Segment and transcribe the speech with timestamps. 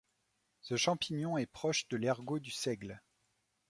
[0.61, 3.03] Ce champignon est proche de l'ergot du seigle.